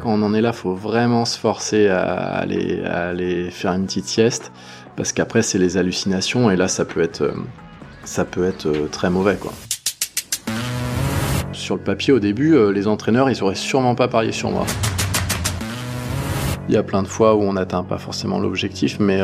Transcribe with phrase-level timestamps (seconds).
[0.00, 4.50] Quand on en est là, faut vraiment se forcer à aller, faire une petite sieste,
[4.96, 7.34] parce qu'après, c'est les hallucinations, et là, ça peut être, euh,
[8.04, 9.52] ça peut être euh, très mauvais, quoi.
[11.52, 14.64] Sur le papier, au début, euh, les entraîneurs, ils auraient sûrement pas parié sur moi.
[16.68, 19.20] Il y a plein de fois où on n'atteint pas forcément l'objectif, mais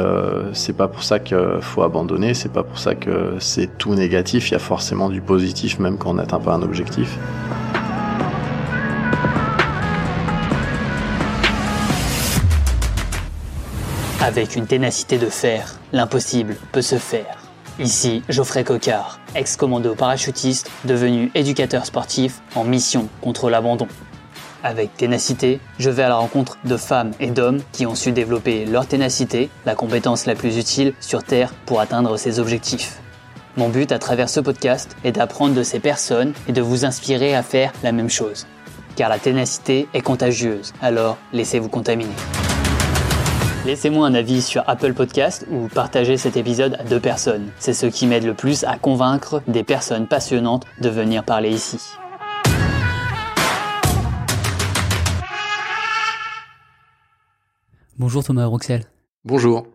[0.53, 4.51] c'est pas pour ça qu'il faut abandonner, c'est pas pour ça que c'est tout négatif,
[4.51, 7.17] il y a forcément du positif même quand on n'atteint pas un objectif.
[14.39, 17.39] Avec une ténacité de fer, l'impossible peut se faire.
[17.81, 23.89] Ici, Geoffrey Cocard, ex-commando parachutiste, devenu éducateur sportif en mission contre l'abandon.
[24.63, 28.65] Avec ténacité, je vais à la rencontre de femmes et d'hommes qui ont su développer
[28.65, 33.01] leur ténacité, la compétence la plus utile sur Terre pour atteindre ses objectifs.
[33.57, 37.35] Mon but à travers ce podcast est d'apprendre de ces personnes et de vous inspirer
[37.35, 38.47] à faire la même chose.
[38.95, 42.15] Car la ténacité est contagieuse, alors laissez-vous contaminer.
[43.69, 47.51] Laissez-moi un avis sur Apple Podcast ou partagez cet épisode à deux personnes.
[47.59, 51.79] C'est ce qui m'aide le plus à convaincre des personnes passionnantes de venir parler ici.
[57.99, 58.87] Bonjour Thomas Roxel.
[59.27, 59.67] Bonjour.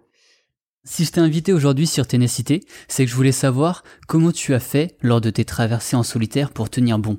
[0.83, 4.59] Si je t'ai invité aujourd'hui sur Ténacité, c'est que je voulais savoir comment tu as
[4.59, 7.15] fait lors de tes traversées en solitaire pour tenir bon.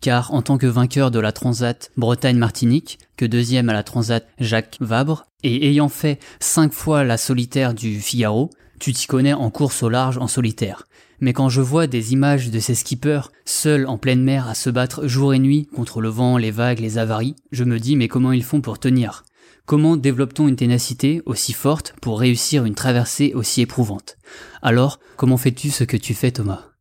[0.00, 4.76] Car en tant que vainqueur de la Transat Bretagne-Martinique, que deuxième à la Transat Jacques
[4.80, 9.82] Vabre, et ayant fait cinq fois la solitaire du Figaro, tu t'y connais en course
[9.82, 10.86] au large en solitaire.
[11.20, 14.68] Mais quand je vois des images de ces skippers seuls en pleine mer à se
[14.68, 18.08] battre jour et nuit contre le vent, les vagues, les avaries, je me dis mais
[18.08, 19.24] comment ils font pour tenir?
[19.64, 24.16] Comment développe-t-on une ténacité aussi forte pour réussir une traversée aussi éprouvante?
[24.62, 26.75] Alors, comment fais-tu ce que tu fais Thomas?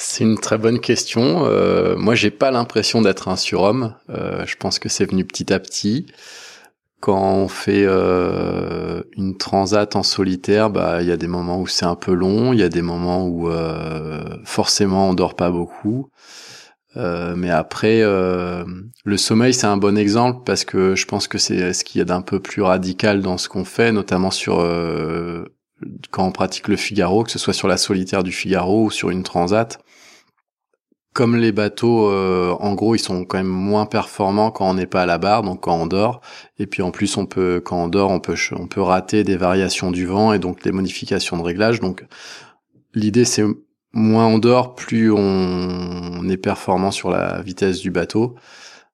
[0.00, 1.44] C'est une très bonne question.
[1.46, 3.94] Euh, moi, j'ai pas l'impression d'être un surhomme.
[4.10, 6.06] Euh, je pense que c'est venu petit à petit.
[7.00, 11.66] Quand on fait euh, une transat en solitaire, bah il y a des moments où
[11.66, 15.50] c'est un peu long, il y a des moments où euh, forcément on dort pas
[15.50, 16.10] beaucoup.
[16.96, 21.84] Mais après, le sommeil, c'est un bon exemple parce que je pense que c'est ce
[21.84, 24.58] qu'il y a d'un peu plus radical dans ce qu'on fait, notamment sur
[26.10, 29.10] quand on pratique le Figaro, que ce soit sur la solitaire du Figaro ou sur
[29.10, 29.78] une transat.
[31.14, 35.02] Comme les bateaux, en gros, ils sont quand même moins performants quand on n'est pas
[35.02, 36.20] à la barre, donc quand on dort.
[36.58, 39.36] Et puis en plus, on peut, quand on dort, on peut, on peut rater des
[39.36, 41.80] variations du vent et donc des modifications de réglage.
[41.80, 42.04] Donc
[42.94, 43.44] l'idée, c'est
[43.92, 48.36] moins on dort, plus on est performant sur la vitesse du bateau.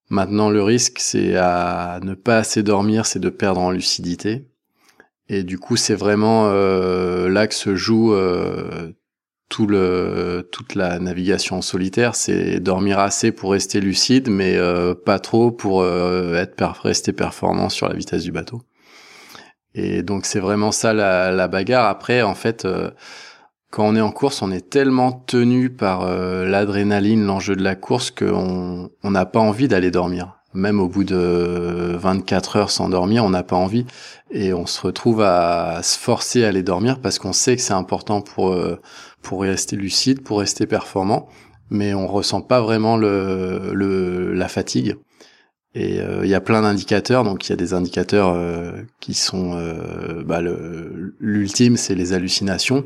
[0.08, 4.46] Maintenant, le risque, c'est à ne pas assez dormir, c'est de perdre en lucidité.
[5.28, 8.92] Et du coup, c'est vraiment euh, là que se joue euh,
[9.48, 12.14] tout le, toute la navigation solitaire.
[12.14, 17.88] C'est dormir assez pour rester lucide, mais euh, pas trop pour être rester performant sur
[17.88, 18.62] la vitesse du bateau.
[19.74, 21.88] Et donc, c'est vraiment ça la, bagarre.
[21.88, 22.66] Après, en fait
[23.74, 27.74] quand on est en course, on est tellement tenu par euh, l'adrénaline, l'enjeu de la
[27.74, 30.38] course, qu'on n'a pas envie d'aller dormir.
[30.54, 33.86] Même au bout de 24 heures sans dormir, on n'a pas envie.
[34.30, 37.72] Et on se retrouve à se forcer à aller dormir parce qu'on sait que c'est
[37.72, 38.80] important pour, euh,
[39.22, 41.28] pour rester lucide, pour rester performant.
[41.70, 44.96] Mais on ressent pas vraiment le, le la fatigue.
[45.74, 48.36] Et euh, il y a plein d'indicateurs, donc il y a des indicateurs
[49.00, 49.60] qui sont
[50.24, 50.40] bah,
[51.18, 52.84] l'ultime, c'est les hallucinations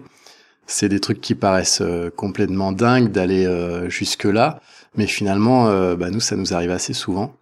[0.69, 4.61] c'est des trucs qui paraissent euh, complètement dingues d'aller euh, jusque là,
[4.95, 7.35] mais finalement, euh, bah, nous, ça nous arrive assez souvent.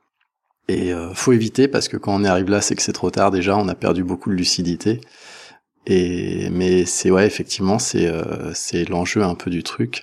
[0.69, 3.56] Et faut éviter parce que quand on arrive là, c'est que c'est trop tard déjà,
[3.56, 5.00] on a perdu beaucoup de lucidité.
[5.87, 8.10] Et mais c'est ouais, effectivement, c'est
[8.53, 10.03] c'est l'enjeu un peu du truc.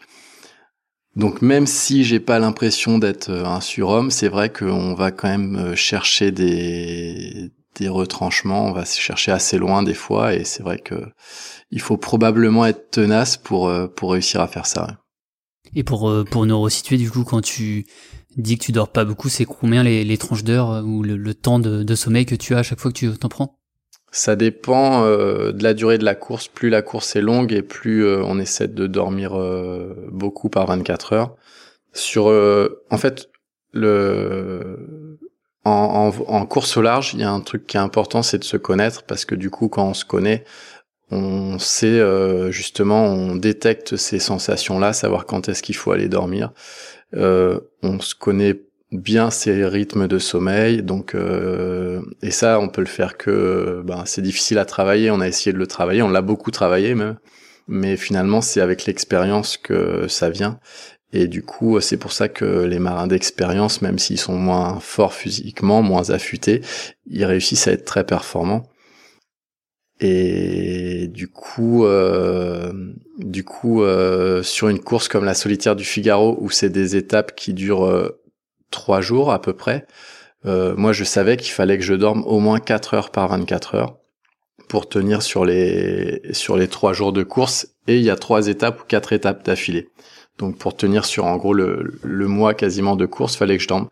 [1.17, 5.75] Donc même si j'ai pas l'impression d'être un surhomme, c'est vrai qu'on va quand même
[5.75, 10.95] chercher des des retranchements, on va chercher assez loin des fois, et c'est vrai que
[11.71, 14.99] il faut probablement être tenace pour euh, pour réussir à faire ça.
[15.75, 17.85] Et pour euh, pour nous resituer du coup quand tu
[18.37, 21.59] dis que tu dors pas beaucoup, c'est combien les, tranches d'heures euh, ou le, temps
[21.59, 23.59] de, sommeil que tu as à chaque fois que tu t'en prends?
[24.11, 26.47] Ça dépend de la durée de la course.
[26.47, 29.35] Plus la course est longue et plus on essaie de dormir
[30.11, 31.35] beaucoup par 24 heures.
[31.93, 33.29] Sur en fait
[33.71, 35.17] le
[35.65, 38.57] en, course au large, il y a un truc qui est important, c'est de se
[38.57, 40.43] connaître parce que du coup, quand on se connaît,
[41.11, 46.51] on sait euh, justement, on détecte ces sensations-là, savoir quand est-ce qu'il faut aller dormir.
[47.15, 48.61] Euh, on se connaît
[48.91, 54.03] bien ses rythmes de sommeil, donc euh, et ça, on peut le faire que, ben,
[54.05, 55.11] c'est difficile à travailler.
[55.11, 57.17] On a essayé de le travailler, on l'a beaucoup travaillé même,
[57.67, 60.59] mais finalement, c'est avec l'expérience que ça vient.
[61.11, 65.13] Et du coup, c'est pour ça que les marins d'expérience, même s'ils sont moins forts
[65.13, 66.61] physiquement, moins affûtés,
[67.05, 68.67] ils réussissent à être très performants.
[70.05, 72.73] Et du coup, euh,
[73.63, 77.85] euh, sur une course comme la solitaire du Figaro, où c'est des étapes qui durent
[77.85, 78.21] euh,
[78.69, 79.87] trois jours à peu près,
[80.45, 83.97] moi je savais qu'il fallait que je dorme au moins 4 heures par 24 heures
[84.67, 87.67] pour tenir sur les sur trois jours de course.
[87.87, 89.87] Et il y a trois étapes ou quatre étapes d'affilée.
[90.37, 93.69] Donc pour tenir sur en gros le, le mois quasiment de course, fallait que je
[93.69, 93.87] dorme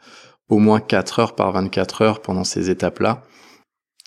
[0.50, 3.24] au moins 4 heures par 24 heures pendant ces étapes-là.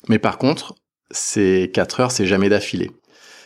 [0.08, 0.74] Mais par contre,
[1.10, 2.90] ces 4 heures, c'est jamais d'affilée.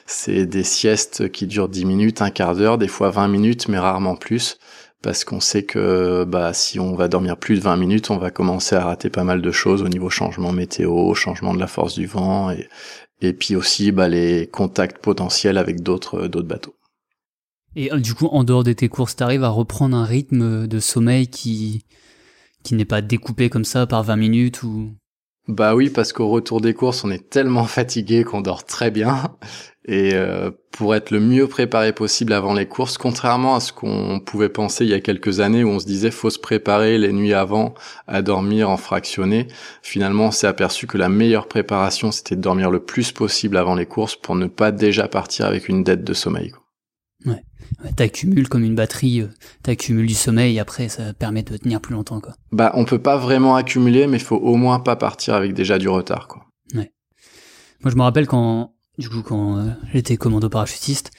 [0.06, 3.78] C'est des siestes qui durent 10 minutes, un quart d'heure, des fois 20 minutes, mais
[3.78, 4.58] rarement plus.
[5.02, 8.30] Parce qu'on sait que bah, si on va dormir plus de 20 minutes, on va
[8.30, 11.94] commencer à rater pas mal de choses au niveau changement météo, changement de la force
[11.94, 12.50] du vent,
[13.20, 16.74] et, puis aussi bah, les contacts potentiels avec d'autres d'autres bateaux.
[17.76, 20.80] Et euh, du coup, en dehors de tes courses, t'arrives à reprendre un rythme de
[20.80, 21.84] sommeil qui
[22.64, 24.90] qui n'est pas découpé comme ça par 20 minutes ou
[25.48, 29.34] Bah oui, parce qu'au retour des courses, on est tellement fatigué qu'on dort très bien.
[29.86, 34.20] Et euh, pour être le mieux préparé possible avant les courses, contrairement à ce qu'on
[34.20, 37.10] pouvait penser il y a quelques années où on se disait faut se préparer les
[37.10, 37.72] nuits avant
[38.06, 39.48] à dormir en fractionné,
[39.80, 43.74] finalement on s'est aperçu que la meilleure préparation c'était de dormir le plus possible avant
[43.74, 46.52] les courses pour ne pas déjà partir avec une dette de sommeil.
[47.24, 47.42] Ouais.
[47.96, 49.28] T'accumules comme une batterie, euh,
[49.62, 52.34] t'accumules du sommeil et après ça permet de tenir plus longtemps quoi.
[52.52, 55.78] Bah on peut pas vraiment accumuler mais il faut au moins pas partir avec déjà
[55.78, 56.46] du retard quoi.
[56.74, 56.92] Ouais.
[57.82, 61.10] Moi je me rappelle quand du coup quand euh, j'étais commando parachutiste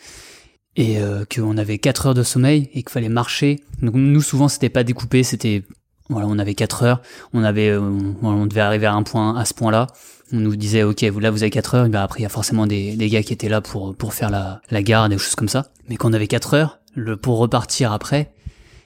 [0.75, 3.59] et euh, qu'on avait 4 heures de sommeil et qu'il fallait marcher.
[3.81, 5.63] Donc nous souvent c'était pas découpé, c'était
[6.09, 7.01] voilà, on avait 4 heures,
[7.33, 7.79] on avait euh,
[8.21, 9.87] on devait arriver à un point à ce point-là.
[10.31, 12.25] On nous disait OK, vous là vous avez 4 heures, et ben après il y
[12.25, 15.17] a forcément des, des gars qui étaient là pour pour faire la la garde des
[15.17, 15.67] choses comme ça.
[15.87, 18.31] Mais quand on avait 4 heures, le pour repartir après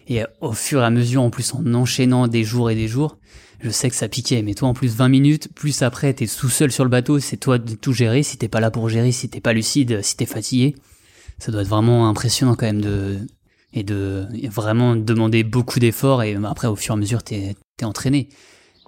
[0.08, 3.18] et au fur et à mesure en plus en enchaînant des jours et des jours,
[3.62, 6.50] je sais que ça piquait, mais toi en plus 20 minutes, plus après t'es tout
[6.50, 9.14] seul sur le bateau, c'est toi de tout gérer, si t'es pas là pour gérer,
[9.14, 10.75] si t'es pas lucide, si t'es fatigué,
[11.40, 13.20] ça doit être vraiment impressionnant quand même de
[13.74, 17.86] et de vraiment demander beaucoup d'efforts et après au fur et à mesure t'es es
[17.86, 18.30] entraîné.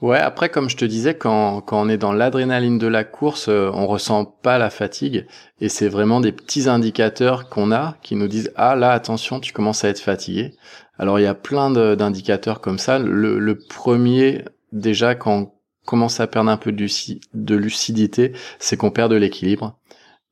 [0.02, 3.48] Ouais, après comme je te disais, quand, quand on est dans l'adrénaline de la course,
[3.48, 5.26] euh, on ressent pas la fatigue
[5.62, 9.54] et c'est vraiment des petits indicateurs qu'on a qui nous disent ah là attention tu
[9.54, 10.54] commences à être fatigué.
[11.00, 13.00] Alors il y a plein d'indicateurs comme ça.
[13.00, 15.52] Le, le premier déjà quand on
[15.86, 19.78] commence à perdre un peu de lucidité, c'est qu'on perd de l'équilibre.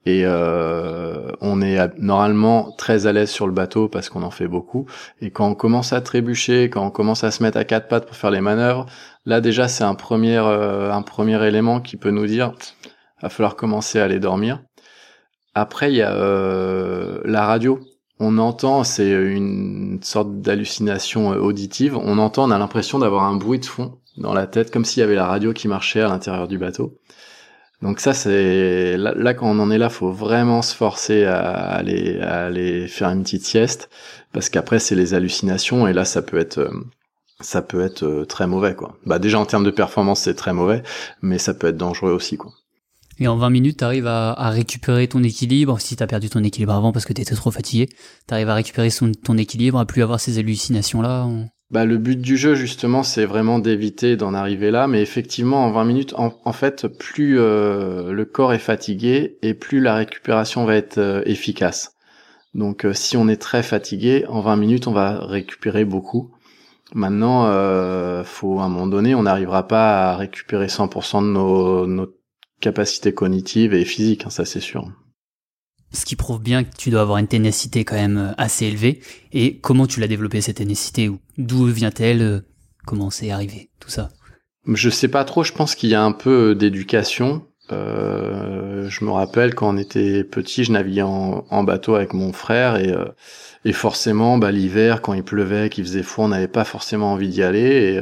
[0.05, 4.47] Et euh, on est normalement très à l'aise sur le bateau parce qu'on en fait
[4.47, 4.85] beaucoup.
[5.21, 8.05] Et quand on commence à trébucher, quand on commence à se mettre à quatre pattes
[8.05, 8.85] pour faire les manœuvres,
[9.25, 12.53] là déjà c'est un premier euh, un premier élément qui peut nous dire
[13.21, 14.61] va falloir commencer à aller dormir.
[15.55, 17.79] Après il y a euh, la radio.
[18.19, 21.97] On entend, c'est une sorte d'hallucination auditive.
[21.97, 25.01] On entend, on a l'impression d'avoir un bruit de fond dans la tête, comme s'il
[25.01, 26.99] y avait la radio qui marchait à l'intérieur du bateau.
[27.83, 32.17] Donc ça, c'est là, quand on en est là, faut vraiment se forcer à aller,
[32.21, 33.89] aller faire une petite sieste,
[34.31, 36.71] parce qu'après c'est les hallucinations et là ça peut être,
[37.41, 38.97] ça peut être euh, très mauvais quoi.
[39.05, 40.81] Bah déjà en termes de performance c'est très mauvais,
[41.21, 42.53] mais ça peut être dangereux aussi quoi.
[43.19, 45.79] Et en 20 minutes, tu arrives à, récupérer ton équilibre.
[45.79, 47.89] Si tu as perdu ton équilibre avant parce que tu étais trop fatigué,
[48.27, 48.89] tu arrives à récupérer
[49.23, 51.27] ton équilibre, à plus avoir ces hallucinations-là.
[51.71, 54.87] Bah, le but du jeu, justement, c'est vraiment d'éviter d'en arriver là.
[54.87, 59.79] Mais effectivement, en 20 minutes, en, fait, plus euh, le corps est fatigué et plus
[59.79, 61.95] la récupération va être euh, efficace.
[62.53, 66.31] Donc, euh, si on est très fatigué, en 20 minutes, on va récupérer beaucoup.
[66.95, 67.45] Maintenant,
[68.23, 72.07] faut à un moment donné, on n'arrivera pas à récupérer 100% de nos, nos,
[72.63, 74.87] capacités cognitives et physiques, hein, ça c'est sûr
[75.93, 79.01] ce qui prouve bien que tu dois avoir une ténacité quand même euh, assez élevée.
[79.31, 81.11] Et comment tu l'as développée cette ténacité?
[81.37, 82.39] D'où vient-elle euh,
[82.85, 84.09] Comment c'est arrivé Tout ça?
[84.67, 85.43] Je sais pas trop.
[85.43, 87.45] Je pense qu'il y a un peu euh, d'éducation.
[87.71, 92.75] Euh, je me rappelle quand on était petit, je naviguais en, bateau avec mon frère
[92.75, 92.93] et,
[93.65, 97.29] et forcément, bah, l'hiver, quand il pleuvait, qu'il faisait froid, on n'avait pas forcément envie
[97.29, 97.95] d'y aller.
[97.95, 98.01] Et,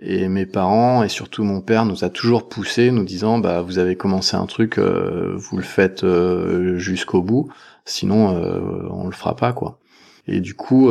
[0.00, 3.78] et mes parents et surtout mon père nous a toujours poussé, nous disant bah vous
[3.78, 7.50] avez commencé un truc, euh, vous le faites euh, jusqu'au bout,
[7.84, 9.78] sinon euh, on le fera pas quoi.
[10.26, 10.90] Et du coup,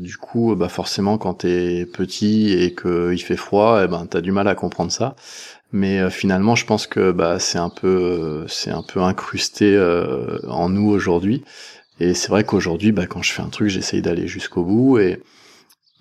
[0.00, 4.32] du coup, bah forcément quand t'es petit et qu'il fait froid, eh ben t'as du
[4.32, 5.14] mal à comprendre ça.
[5.76, 9.78] Mais finalement, je pense que bah c'est un peu, c'est un peu incrusté
[10.48, 11.44] en nous aujourd'hui.
[12.00, 15.22] Et c'est vrai qu'aujourd'hui, bah quand je fais un truc, j'essaye d'aller jusqu'au bout et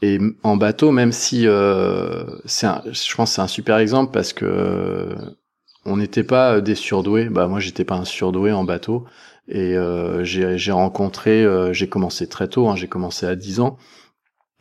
[0.01, 4.45] et en bateau, même si euh, c'est, je pense, c'est un super exemple parce que
[4.45, 5.15] euh,
[5.85, 7.29] on n'était pas des surdoués.
[7.29, 9.05] Bah moi, j'étais pas un surdoué en bateau,
[9.47, 9.75] Et
[10.23, 13.77] j'ai rencontré, j'ai commencé très tôt, hein, j'ai commencé à 10 ans,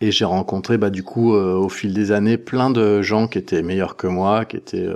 [0.06, 3.62] et j'ai rencontré bah du coup au fil des années plein de gens qui étaient
[3.62, 4.88] meilleurs que moi, qui étaient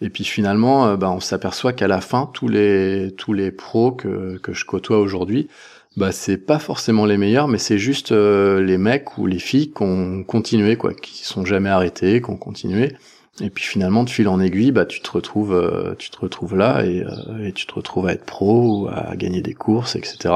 [0.00, 4.38] et puis finalement, bah, on s'aperçoit qu'à la fin, tous les tous les pros que
[4.38, 5.48] que je côtoie aujourd'hui,
[5.96, 9.70] bah c'est pas forcément les meilleurs, mais c'est juste euh, les mecs ou les filles
[9.70, 12.92] qui ont continué, quoi, qui sont jamais arrêtés, qui ont continué.
[13.40, 16.56] Et puis finalement, de fil en aiguille, bah tu te retrouves, euh, tu te retrouves
[16.56, 20.34] là et, euh, et, tu te retrouves à être pro à gagner des courses, etc.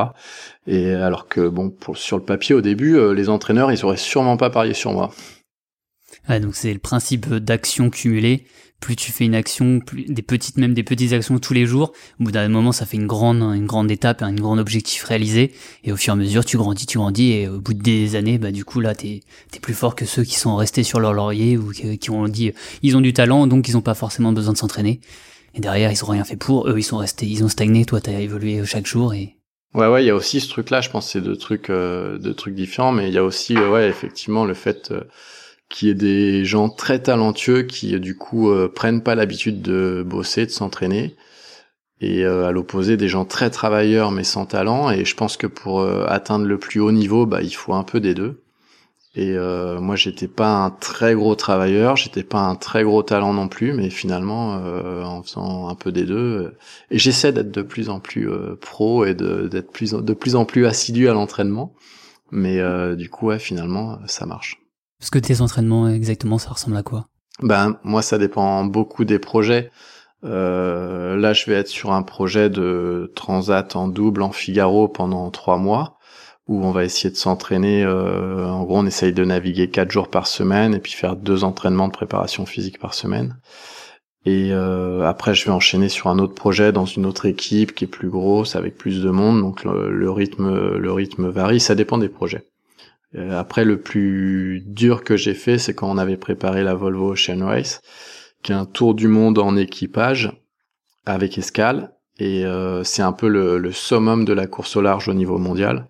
[0.66, 4.36] Et alors que bon, pour, sur le papier au début, les entraîneurs, ils auraient sûrement
[4.36, 5.12] pas parié sur moi.
[6.28, 8.46] Ouais, donc c'est le principe d'action cumulée
[8.80, 11.92] plus tu fais une action, plus, des petites, même des petites actions tous les jours,
[12.20, 15.52] au bout d'un moment, ça fait une grande, une grande étape, un grand objectif réalisé,
[15.85, 18.38] et au fur et à mesure, tu grandis, tu grandis, et au bout des années,
[18.38, 19.20] bah, du coup, là, t'es,
[19.50, 22.52] t'es plus fort que ceux qui sont restés sur leur laurier, ou qui, ont dit,
[22.82, 25.00] ils ont du talent, donc ils ont pas forcément besoin de s'entraîner.
[25.54, 28.00] Et derrière, ils ont rien fait pour, eux, ils sont restés, ils ont stagné, toi,
[28.00, 29.38] t'as évolué chaque jour, et,
[29.75, 30.80] Ouais, ouais, il y a aussi ce truc-là.
[30.80, 33.70] Je pense c'est deux trucs, euh, deux trucs différents, mais il y a aussi, euh,
[33.70, 35.02] ouais, effectivement, le fait euh,
[35.68, 40.46] qui est des gens très talentueux qui du coup euh, prennent pas l'habitude de bosser,
[40.46, 41.16] de s'entraîner,
[42.00, 44.90] et euh, à l'opposé des gens très travailleurs mais sans talent.
[44.90, 47.84] Et je pense que pour euh, atteindre le plus haut niveau, bah il faut un
[47.84, 48.42] peu des deux.
[49.14, 49.37] Et
[49.80, 53.72] moi j'étais pas un très gros travailleur, j'étais pas un très gros talent non plus,
[53.72, 54.52] mais finalement
[55.04, 56.54] en faisant un peu des deux,
[56.92, 60.66] et j'essaie d'être de plus en plus pro et d'être plus de plus en plus
[60.66, 61.75] assidu à l'entraînement.
[62.30, 62.60] Mais
[62.94, 64.60] du coup ouais finalement ça marche.
[64.98, 67.06] Parce que tes entraînements, exactement, ça ressemble à quoi?
[67.42, 69.70] Ben moi, ça dépend beaucoup des projets.
[70.24, 75.30] Euh, là, je vais être sur un projet de transat en double en Figaro pendant
[75.30, 75.98] trois mois,
[76.48, 77.84] où on va essayer de s'entraîner.
[77.84, 81.44] Euh, en gros, on essaye de naviguer quatre jours par semaine et puis faire deux
[81.44, 83.36] entraînements de préparation physique par semaine.
[84.24, 87.84] Et euh, après, je vais enchaîner sur un autre projet dans une autre équipe qui
[87.84, 89.40] est plus grosse, avec plus de monde.
[89.40, 91.60] Donc le rythme, le rythme varie.
[91.60, 92.44] Ça dépend des projets.
[93.16, 97.12] Euh, après, le plus dur que j'ai fait, c'est quand on avait préparé la Volvo
[97.12, 97.80] Ocean Race,
[98.42, 100.32] qui est un tour du monde en équipage
[101.06, 101.92] avec escale.
[102.18, 105.86] Et euh, c'est un peu le, summum de la course au large au niveau mondial.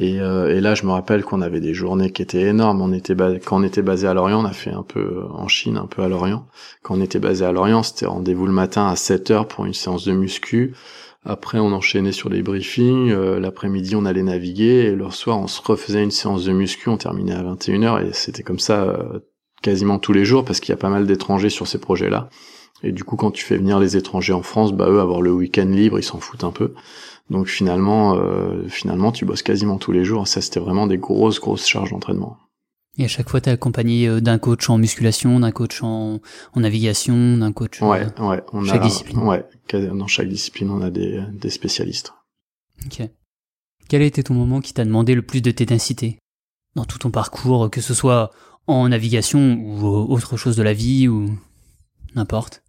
[0.00, 2.94] Et, euh, là, je me rappelle qu'on avait des journées qui étaient énormes.
[2.94, 5.86] Était quand on était basé à Lorient, on a fait un peu en Chine, un
[5.86, 6.46] peu à Lorient.
[6.82, 9.74] Quand on était basé à Lorient, c'était rendez-vous le matin à 7 heures pour une
[9.74, 10.74] séance de muscu.
[11.30, 13.10] Après, on enchaînait sur les briefings.
[13.10, 14.86] Euh, l'après-midi, on allait naviguer.
[14.86, 16.88] Et le soir, on se refaisait une séance de muscu.
[16.88, 18.08] On terminait à 21h.
[18.08, 19.18] Et c'était comme ça euh,
[19.60, 22.30] quasiment tous les jours parce qu'il y a pas mal d'étrangers sur ces projets-là.
[22.82, 25.30] Et du coup, quand tu fais venir les étrangers en France, bah eux, avoir le
[25.30, 26.72] week-end libre, ils s'en foutent un peu.
[27.28, 30.26] Donc finalement, euh, finalement, tu bosses quasiment tous les jours.
[30.26, 32.38] Ça, c'était vraiment des grosses, grosses charges d'entraînement.
[32.98, 36.20] Et à chaque fois, tu es accompagné d'un coach en musculation, d'un coach en,
[36.56, 39.18] navigation, d'un coach ouais, ouais, on chaque discipline.
[39.18, 42.12] Ouais, dans chaque discipline, on a des, des spécialistes.
[42.84, 43.08] Ok.
[43.88, 46.18] Quel a été ton moment qui t'a demandé le plus de ténacité
[46.74, 48.30] dans tout ton parcours, que ce soit
[48.66, 51.38] en navigation ou autre chose de la vie ou
[52.14, 52.62] n'importe?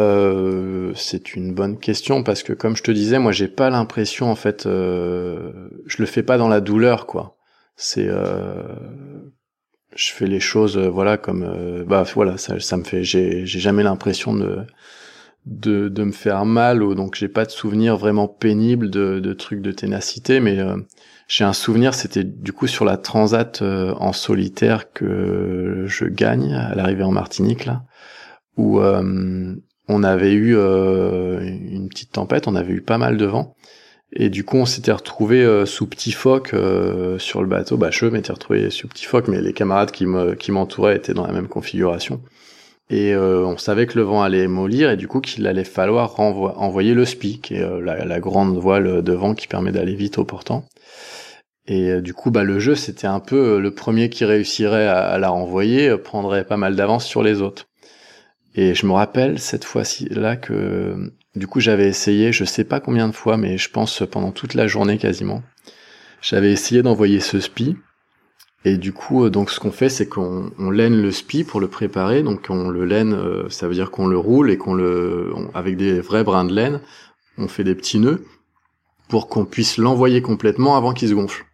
[0.00, 4.30] Euh, c'est une bonne question parce que comme je te disais, moi j'ai pas l'impression
[4.30, 7.38] en fait, euh, je le fais pas dans la douleur quoi.
[7.76, 8.62] C'est, euh,
[9.96, 13.60] je fais les choses voilà comme, euh, bah voilà ça, ça me fait, j'ai, j'ai
[13.60, 14.66] jamais l'impression de
[15.46, 19.32] de, de me faire mal ou donc j'ai pas de souvenir vraiment pénible de, de
[19.34, 20.76] trucs de ténacité mais euh,
[21.28, 26.54] j'ai un souvenir c'était du coup sur la transat euh, en solitaire que je gagne
[26.54, 27.82] à l'arrivée en Martinique là
[28.56, 29.54] où euh,
[29.88, 33.54] on avait eu une petite tempête on avait eu pas mal de vent
[34.14, 36.54] et du coup on s'était retrouvé sous petit phoque
[37.18, 40.34] sur le bateau bah je m'étais retrouvé sous petit phoque mais les camarades qui me
[40.34, 42.20] qui m'entouraient étaient dans la même configuration
[42.90, 46.20] et euh, on savait que le vent allait mollir et du coup qu'il allait falloir
[46.20, 50.18] envoyer le SPI, qui est euh, la, grande voile de vent qui permet d'aller vite
[50.18, 50.66] au portant.
[51.66, 55.16] Et euh, du coup, bah, le jeu, c'était un peu le premier qui réussirait à,
[55.18, 57.66] la renvoyer prendrait pas mal d'avance sur les autres.
[58.54, 62.80] Et je me rappelle cette fois-ci là que du coup j'avais essayé, je sais pas
[62.80, 65.42] combien de fois, mais je pense pendant toute la journée quasiment,
[66.20, 67.76] j'avais essayé d'envoyer ce SPI
[68.64, 71.60] et du coup, euh, donc ce qu'on fait, c'est qu'on on laine le spi pour
[71.60, 72.22] le préparer.
[72.22, 75.76] Donc on le laine, euh, ça veut dire qu'on le roule et qu'on le, avec
[75.76, 76.80] des vrais brins de laine,
[77.36, 78.24] on fait des petits nœuds
[79.08, 81.44] pour qu'on puisse l'envoyer complètement avant qu'il se gonfle.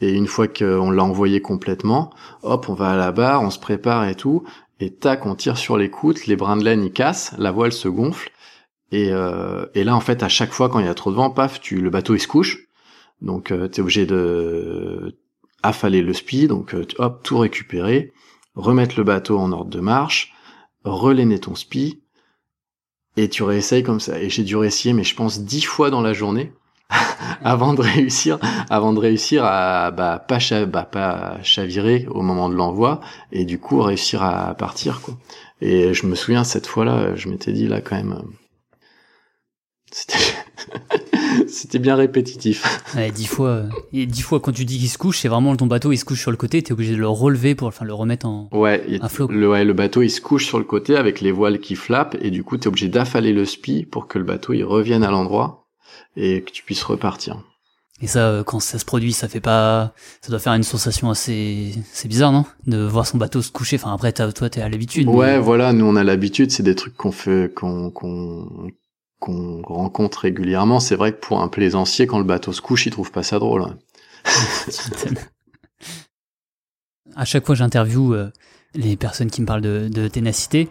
[0.00, 2.12] Et une fois qu'on l'a envoyé complètement,
[2.42, 4.42] hop, on va à la barre, on se prépare et tout,
[4.80, 7.88] et tac, on tire sur l'écoute, les brins de laine ils cassent, la voile se
[7.88, 8.30] gonfle,
[8.92, 11.16] et, euh, et là en fait à chaque fois quand il y a trop de
[11.16, 12.66] vent, paf, tu le bateau il se couche,
[13.20, 15.16] donc euh, tu es obligé de
[15.62, 18.12] affaler le speed, donc euh, hop, tout récupérer,
[18.54, 20.34] remettre le bateau en ordre de marche,
[20.84, 22.02] relainer ton spi,
[23.16, 24.20] et tu réessayes comme ça.
[24.20, 26.52] Et j'ai dû réessayer, mais je pense dix fois dans la journée,
[27.42, 28.38] avant de réussir,
[28.70, 33.00] avant de réussir à bah, pas, bah, pas chavirer au moment de l'envoi
[33.32, 35.14] et du coup réussir à partir quoi.
[35.60, 38.22] Et je me souviens cette fois-là, je m'étais dit là quand même,
[41.48, 42.64] c'était bien répétitif.
[42.94, 45.66] Ouais, dix fois, et dix fois quand tu dis qu'il se couche, c'est vraiment ton
[45.66, 47.94] bateau il se couche sur le côté, t'es obligé de le relever pour enfin le
[47.94, 49.28] remettre en ouais, flot.
[49.28, 52.16] Le, ouais, le bateau il se couche sur le côté avec les voiles qui flappent
[52.20, 55.10] et du coup t'es obligé d'affaler le spi pour que le bateau il revienne à
[55.10, 55.66] l'endroit
[56.16, 57.42] et que tu puisses repartir.
[58.02, 61.08] Et ça, euh, quand ça se produit, ça fait pas, ça doit faire une sensation
[61.08, 62.44] assez, c'est bizarre, non?
[62.66, 63.76] De voir son bateau se coucher.
[63.76, 65.08] Enfin après, toi, t'es à l'habitude.
[65.08, 66.50] Ouais, voilà, nous on a l'habitude.
[66.50, 68.68] C'est des trucs qu'on fait, qu'on qu'on
[69.20, 70.80] qu'on rencontre régulièrement.
[70.80, 73.38] C'est vrai que pour un plaisancier, quand le bateau se couche, il trouve pas ça
[73.38, 73.62] drôle.
[73.62, 73.78] Hein.
[77.16, 78.30] à chaque fois, j'interviewe euh,
[78.74, 80.68] les personnes qui me parlent de, ténacité.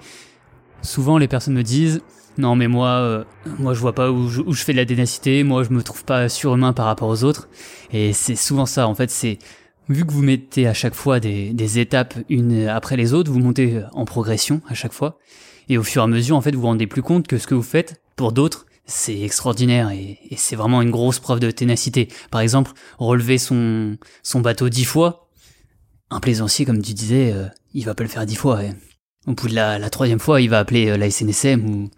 [0.81, 2.01] Souvent, les personnes me disent
[2.37, 3.23] non, mais moi, euh,
[3.59, 5.43] moi, je vois pas où je, fais de la dénacité.
[5.43, 7.47] Moi, je me trouve pas surhumain par rapport aux autres.
[7.91, 8.87] Et c'est souvent ça.
[8.87, 9.39] En fait, c'est
[9.87, 13.39] vu que vous mettez à chaque fois des, des, étapes une après les autres, vous
[13.39, 15.17] montez en progression à chaque fois.
[15.69, 17.47] Et au fur et à mesure, en fait, vous vous rendez plus compte que ce
[17.47, 22.07] que vous faites pour d'autres, c'est extraordinaire et, c'est vraiment une grosse preuve de ténacité.
[22.31, 25.29] Par exemple, relever son son bateau dix fois,
[26.09, 28.61] un plaisancier, comme tu disais, euh, il va pas le faire dix fois.
[29.27, 31.89] Au bout de la, troisième fois, il va appeler euh, la SNSM ou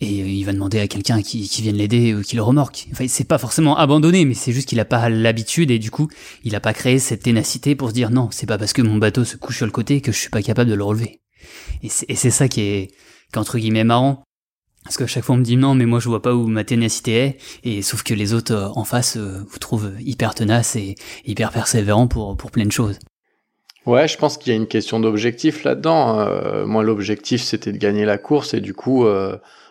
[0.00, 2.86] et euh, il va demander à quelqu'un qui, qui vienne l'aider ou qui le remorque.
[2.92, 6.08] Enfin, c'est pas forcément abandonné, mais c'est juste qu'il a pas l'habitude et du coup,
[6.44, 8.96] il a pas créé cette ténacité pour se dire non, c'est pas parce que mon
[8.96, 11.20] bateau se couche sur le côté que je suis pas capable de le relever.
[11.82, 12.90] Et c'est ça qui est,
[13.32, 14.22] qui entre guillemets marrant.
[14.88, 16.64] Parce que chaque fois on me dit non, mais moi je vois pas où ma
[16.64, 20.76] ténacité est, et sauf que les autres euh, en face euh, vous trouvent hyper tenace
[20.76, 20.94] et
[21.26, 22.98] hyper persévérant pour, pour plein de choses.
[23.84, 26.66] Ouais, je pense qu'il y a une question d'objectif là-dedans.
[26.66, 29.06] moi, l'objectif c'était de gagner la course et du coup,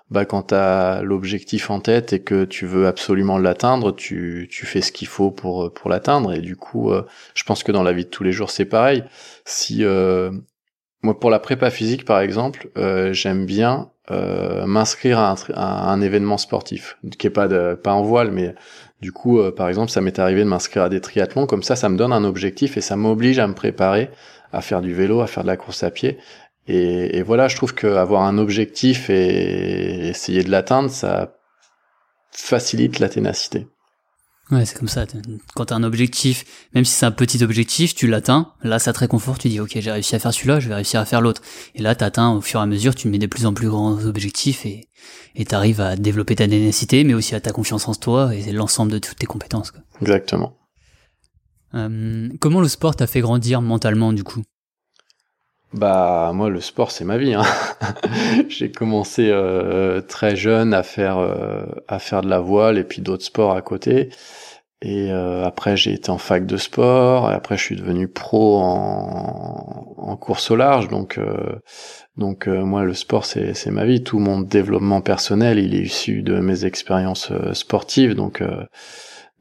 [0.09, 4.65] bah quand tu as l'objectif en tête et que tu veux absolument l'atteindre, tu, tu
[4.65, 7.83] fais ce qu'il faut pour pour l'atteindre et du coup euh, je pense que dans
[7.83, 9.03] la vie de tous les jours c'est pareil.
[9.45, 10.31] Si euh,
[11.01, 16.97] moi pour la prépa physique par exemple, euh, j'aime bien m'inscrire à, un événement sportif
[17.17, 18.55] qui est pas de pas en voile mais
[19.01, 21.89] du coup par exemple ça m'est arrivé de m'inscrire à des triathlons comme ça ça
[21.89, 24.09] me donne un objectif et ça m'oblige à me préparer
[24.53, 26.17] à faire du vélo, à faire de la course à pied
[26.67, 31.33] et, et, voilà, je trouve qu'avoir un objectif et essayer de l'atteindre, ça
[32.31, 33.67] facilite la ténacité.
[34.49, 35.05] Ouais, c'est comme ça.
[35.55, 38.53] Quand t'as un objectif, même si c'est un petit objectif, tu l'atteins.
[38.63, 39.41] Là, ça te réconforte.
[39.41, 41.41] Tu dis, ok, j'ai réussi à faire celui-là, je vais réussir à faire l'autre.
[41.75, 44.05] Et là, t'atteins au fur et à mesure, tu mets de plus en plus grands
[44.05, 44.87] objectifs et
[45.35, 48.91] et t'arrives à développer ta ténacité, mais aussi à ta confiance en toi et l'ensemble
[48.91, 49.71] de toutes tes compétences.
[49.71, 49.81] Quoi.
[50.01, 50.57] Exactement.
[51.75, 54.41] Euh, comment le sport t'a fait grandir mentalement du coup?
[55.73, 57.33] Bah moi le sport c'est ma vie.
[57.33, 57.43] Hein.
[58.49, 63.01] j'ai commencé euh, très jeune à faire euh, à faire de la voile et puis
[63.01, 64.09] d'autres sports à côté.
[64.81, 67.29] Et euh, après j'ai été en fac de sport.
[67.31, 70.87] Et après je suis devenu pro en, en course au large.
[70.87, 71.19] Donc
[72.15, 74.03] donc moi le sport c'est c'est ma vie.
[74.03, 78.15] Tout mon développement personnel il est issu de mes expériences sportives.
[78.15, 78.41] Donc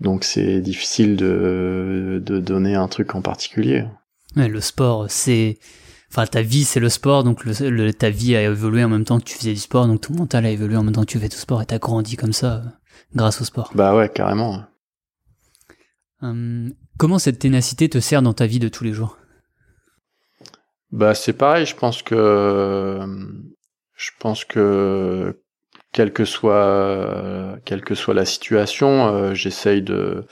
[0.00, 3.84] donc c'est difficile de de donner un truc en particulier.
[4.34, 5.58] Ouais, le sport c'est
[6.16, 9.18] enfin ta vie c'est le sport, donc le, ta vie a évolué en même temps
[9.18, 11.18] que tu faisais du sport, donc ton mental a évolué en même temps que tu
[11.18, 12.60] fais du sport et t'as grandi comme ça euh,
[13.14, 13.70] grâce au sport.
[13.74, 14.64] Bah ouais, carrément.
[16.22, 19.18] Hum, comment cette ténacité te sert dans ta vie de tous les jours?
[20.90, 22.98] Bah c'est pareil, je pense que
[23.94, 25.42] je pense que
[25.92, 30.24] quelle que soit quelle que soit la situation, euh, j'essaye de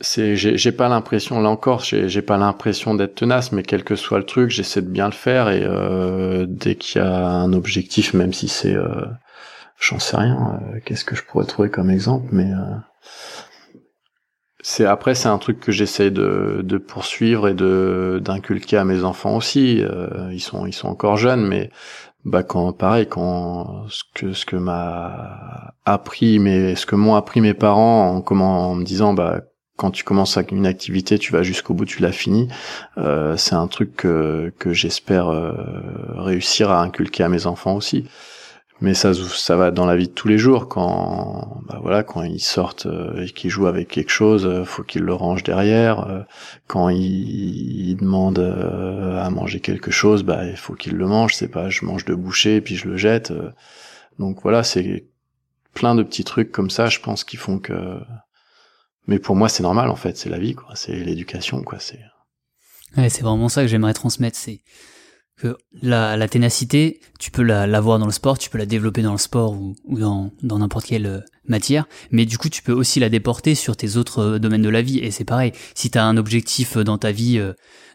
[0.00, 4.18] c'est j'ai pas l'impression là encore j'ai pas l'impression d'être tenace mais quel que soit
[4.18, 8.14] le truc j'essaie de bien le faire et euh, dès qu'il y a un objectif
[8.14, 9.04] même si c'est euh,
[9.78, 12.76] j'en sais rien euh, qu'est-ce que je pourrais trouver comme exemple mais euh,
[14.62, 19.04] c'est après c'est un truc que j'essaie de, de poursuivre et de d'inculquer à mes
[19.04, 21.70] enfants aussi euh, ils sont ils sont encore jeunes mais
[22.24, 27.42] bah quand pareil quand ce que ce que m'a appris mais ce que m'ont appris
[27.42, 29.42] mes parents en comment en me disant bah
[29.80, 32.48] quand tu commences une activité, tu vas jusqu'au bout, tu l'as fini.
[32.98, 35.54] Euh, c'est un truc que, que j'espère euh,
[36.16, 38.04] réussir à inculquer à mes enfants aussi.
[38.82, 40.68] Mais ça, ça va dans la vie de tous les jours.
[40.68, 45.00] Quand, bah voilà, quand ils sortent euh, et qu'ils jouent avec quelque chose, faut qu'ils
[45.00, 46.26] le rangent derrière.
[46.66, 51.36] quand ils, demandent à manger quelque chose, bah il faut qu'ils le mangent.
[51.36, 53.32] C'est pas, je mange de boucher et puis je le jette.
[54.18, 55.06] donc voilà, c'est
[55.72, 57.98] plein de petits trucs comme ça, je pense, qui font que
[59.06, 60.74] mais pour moi, c'est normal en fait, c'est la vie, quoi.
[60.74, 61.78] C'est l'éducation, quoi.
[61.78, 62.00] C'est.
[62.96, 64.36] Ouais, c'est vraiment ça que j'aimerais transmettre.
[64.36, 64.62] C'est
[65.40, 69.12] que la, ténacité, tu peux la, l'avoir dans le sport, tu peux la développer dans
[69.12, 73.08] le sport ou, dans n'importe quelle euh, matière, mais du coup tu peux aussi la
[73.08, 76.04] déporter sur tes autres euh, domaines de la vie, et c'est pareil, si tu as
[76.04, 77.40] un objectif euh, dans ta vie,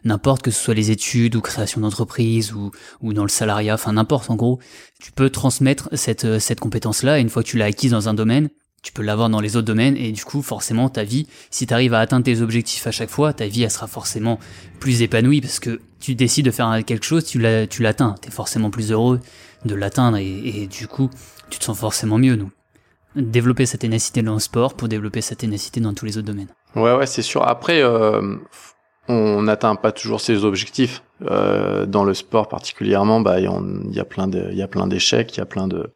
[0.04, 3.92] n'importe que ce soit les études ou création d'entreprise ou, ou dans le salariat, enfin
[3.92, 4.58] n'importe en gros,
[5.00, 8.14] tu peux transmettre cette, cette compétence-là, et une fois que tu l'as acquise dans un
[8.14, 8.48] domaine,
[8.86, 11.74] tu peux l'avoir dans les autres domaines et du coup forcément ta vie, si tu
[11.74, 14.38] arrives à atteindre tes objectifs à chaque fois, ta vie elle sera forcément
[14.78, 18.70] plus épanouie parce que tu décides de faire quelque chose, tu l'atteins, tu es forcément
[18.70, 19.18] plus heureux
[19.64, 21.10] de l'atteindre et, du coup
[21.50, 22.36] tu te sens forcément mieux.
[22.36, 22.50] Donc
[23.16, 26.54] développer sa ténacité dans le sport pour développer sa ténacité dans tous les autres domaines.
[26.76, 27.42] Ouais ouais c'est sûr.
[27.42, 28.36] Après euh,
[29.08, 31.02] on n'atteint pas toujours ses objectifs.
[31.22, 33.48] Euh, dans le sport particulièrement, bah il
[33.90, 35.90] y, a plein de, il y a plein d'échecs, il y a plein de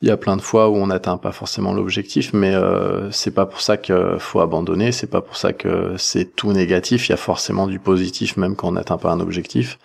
[0.00, 3.32] il y a plein de fois où on n'atteint pas forcément l'objectif, mais euh, c'est
[3.32, 7.08] pas pour ça qu'il faut abandonner, c'est pas pour ça que c'est tout négatif.
[7.08, 9.78] Il y a forcément du positif même quand on n'atteint pas un objectif,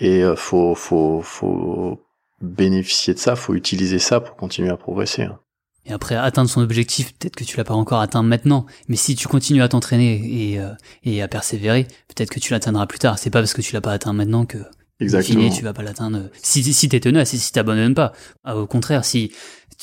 [0.00, 2.02] et euh, faut faut faut
[2.40, 5.22] bénéficier de ça, faut utiliser ça pour continuer à progresser.
[5.22, 5.38] Hein.
[5.86, 9.14] Et après atteindre son objectif, peut-être que tu l'as pas encore atteint maintenant, mais si
[9.14, 10.70] tu continues à t'entraîner et, euh,
[11.04, 13.18] et à persévérer, peut-être que tu l'atteindras plus tard.
[13.18, 14.58] C'est pas parce que tu l'as pas atteint maintenant que
[15.00, 15.48] Exactement.
[15.50, 16.30] tu vas pas l'atteindre.
[16.42, 18.12] Si, si t'es tenace et si t'abandonnes pas.
[18.44, 19.30] Ah, au contraire, si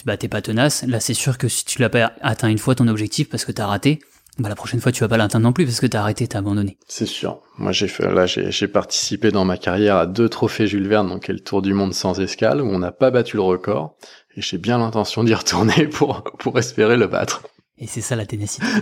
[0.05, 2.75] bah, t'es pas tenace, là c'est sûr que si tu l'as pas atteint une fois
[2.75, 3.99] ton objectif parce que t'as raté,
[4.39, 6.39] bah la prochaine fois tu vas pas l'atteindre non plus parce que t'as arrêté, t'as
[6.39, 6.77] abandonné.
[6.87, 7.41] C'est sûr.
[7.57, 11.27] Moi j'ai fait là j'ai participé dans ma carrière à deux trophées Jules Verne, donc
[11.27, 13.95] le Tour du monde sans escale où on n'a pas battu le record
[14.35, 17.43] et j'ai bien l'intention d'y retourner pour pour espérer le battre.
[17.77, 18.65] Et c'est ça la ténacité.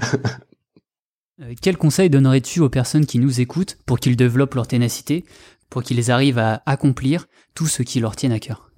[1.42, 5.26] Euh, quel conseil donnerais-tu aux personnes qui nous écoutent pour qu'ils développent leur ténacité,
[5.70, 8.70] pour qu'ils arrivent à accomplir tout ce qui leur tient à cœur?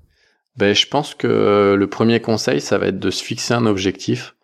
[0.56, 4.36] Ben, Je pense que le premier conseil, ça va être de se fixer un objectif.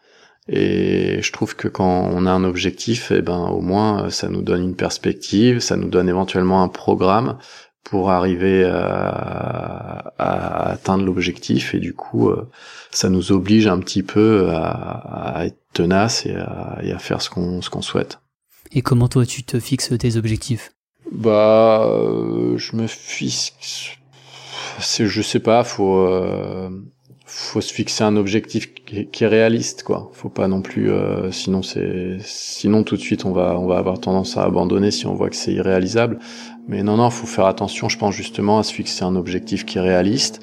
[0.47, 4.41] Et je trouve que quand on a un objectif, eh ben, au moins, ça nous
[4.41, 7.37] donne une perspective, ça nous donne éventuellement un programme
[7.83, 11.73] pour arriver à, atteindre l'objectif.
[11.75, 12.49] Et du coup, euh,
[12.91, 17.69] ça nous oblige un petit peu à, être tenace et à, faire ce qu'on ce
[17.69, 18.19] qu'on souhaite.
[18.71, 20.71] Et comment toi, tu te fixes tes objectifs?
[21.11, 23.53] Bah, euh, je me fixe.
[24.79, 26.69] Je sais pas, faut, euh,
[27.31, 30.09] faut se fixer un objectif qui est, réaliste, quoi.
[30.13, 33.77] Faut pas non plus, euh, sinon c'est, sinon tout de suite on va, on va
[33.77, 36.19] avoir tendance à abandonner si on voit que c'est irréalisable.
[36.67, 39.77] Mais non, non, faut faire attention, je pense justement à se fixer un objectif qui
[39.77, 40.41] est réaliste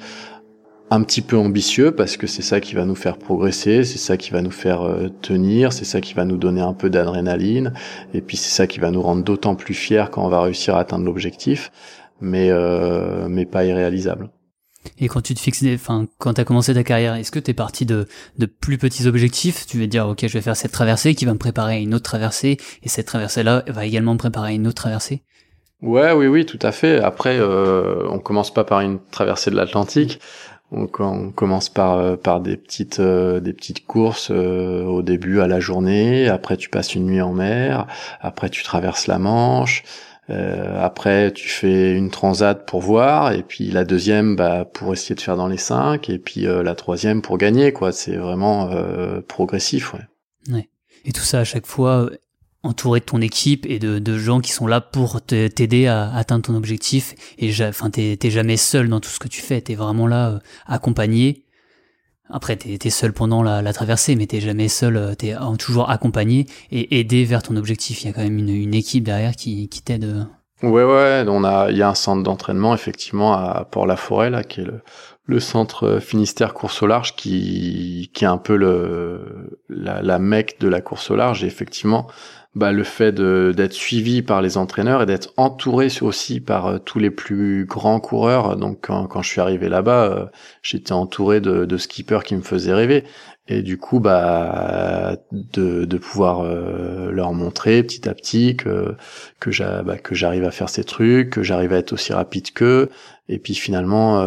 [0.89, 4.15] un petit peu ambitieux parce que c'est ça qui va nous faire progresser, c'est ça
[4.15, 7.73] qui va nous faire euh, tenir, c'est ça qui va nous donner un peu d'adrénaline
[8.13, 10.75] et puis c'est ça qui va nous rendre d'autant plus fiers quand on va réussir
[10.75, 11.71] à atteindre l'objectif,
[12.21, 14.29] mais euh, mais pas irréalisable.
[14.99, 17.51] Et quand tu te fixes, enfin, quand tu as commencé ta carrière, est-ce que tu
[17.51, 19.65] es parti de, de plus petits objectifs?
[19.65, 22.05] Tu veux dire, ok, je vais faire cette traversée qui va me préparer une autre
[22.05, 25.23] traversée, et cette traversée-là va également me préparer une autre traversée?
[25.81, 26.99] Ouais, oui, oui, tout à fait.
[26.99, 30.19] Après, euh, on commence pas par une traversée de l'Atlantique.
[30.69, 30.85] On
[31.31, 35.61] commence par euh, par des petites euh, des petites courses euh, au début à la
[35.61, 37.87] journée, après tu passes une nuit en mer,
[38.19, 39.85] après tu traverses la Manche,
[40.29, 45.21] après tu fais une transat pour voir et puis la deuxième bah pour essayer de
[45.21, 48.69] faire dans les cinq et puis la troisième pour gagner quoi, c'est vraiment
[49.27, 50.01] progressif ouais.
[50.51, 50.69] ouais.
[51.05, 52.09] Et tout ça à chaque fois
[52.67, 56.43] entouré de ton équipe et de, de gens qui sont là pour t'aider à atteindre
[56.43, 57.15] ton objectif.
[57.37, 59.61] Et enfin, t'es jamais seul dans tout ce que tu fais.
[59.61, 61.43] T'es vraiment là, euh, accompagné.
[62.29, 64.97] Après, t'es es seul pendant la, traversée, mais t'es jamais seul.
[64.97, 68.03] Euh, t'es toujours accompagné et aidé vers ton objectif.
[68.03, 70.03] Il y a quand même une, équipe derrière qui, qui t'aide.
[70.03, 70.23] Euh.
[70.63, 71.25] Ouais, ouais.
[71.27, 74.81] On a, il y a un centre d'entraînement effectivement à Port-la-Forêt là, qui est le,
[75.27, 80.57] le centre Finistère course au large, qui, qui est un peu le la, la mecque
[80.59, 81.43] de la course au large.
[81.43, 82.07] Et effectivement,
[82.57, 86.97] bah, le fait d'être suivi par les entraîneurs et d'être entouré aussi par euh, tous
[86.97, 88.57] les plus grands coureurs.
[88.57, 90.25] Donc quand, quand je suis arrivé là-bas, euh,
[90.63, 93.03] j'étais entouré de, de, skippers qui me faisaient rêver.
[93.49, 98.95] Et du coup, bah, de, de pouvoir euh, leur montrer petit à petit que
[99.39, 99.49] que
[99.83, 102.89] bah, j'arrive à faire ces trucs, que j'arrive à être aussi rapide qu'eux.
[103.29, 104.23] Et puis finalement,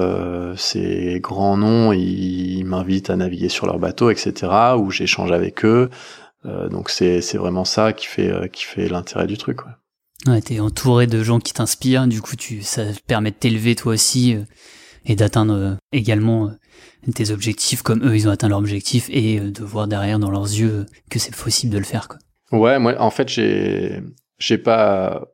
[0.56, 4.52] ces grands noms, ils, ils m'invitent à naviguer sur leur bateau, etc.
[4.78, 5.88] Où j'échange avec eux.
[6.46, 9.64] Euh, donc c'est c'est vraiment ça qui fait euh, qui fait l'intérêt du truc.
[9.66, 9.72] Ouais.
[10.26, 13.94] Ouais, t'es entouré de gens qui t'inspirent, du coup tu ça permet de t'élever toi
[13.94, 14.42] aussi euh,
[15.06, 16.50] et d'atteindre également
[17.14, 20.44] tes objectifs comme eux ils ont atteint leur objectif et de voir derrière dans leurs
[20.44, 22.18] yeux que c'est possible de le faire quoi.
[22.52, 24.02] Ouais, moi en fait j'ai
[24.38, 25.26] j'ai pas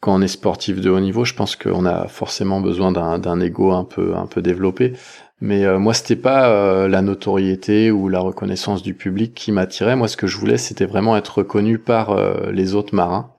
[0.00, 3.40] quand on est sportif de haut niveau, je pense qu'on a forcément besoin d'un d'un
[3.40, 4.94] ego un peu un peu développé.
[5.40, 9.96] Mais euh, moi, c'était pas euh, la notoriété ou la reconnaissance du public qui m'attirait.
[9.96, 13.32] Moi, ce que je voulais, c'était vraiment être reconnu par euh, les autres marins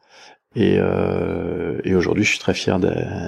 [0.56, 2.80] Et, euh, et aujourd'hui, je suis très fier